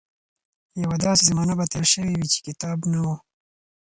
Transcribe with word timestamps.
يوه 0.81 0.95
داسې 1.05 1.23
زمانه 1.29 1.53
به 1.59 1.65
تېره 1.71 1.87
شوې 1.93 2.13
وي 2.17 2.27
چې 2.33 2.39
کتاب 2.47 2.77
نه 2.91 2.99
و. 3.05 3.07